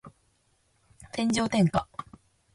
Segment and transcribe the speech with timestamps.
[1.13, 1.87] 天上天下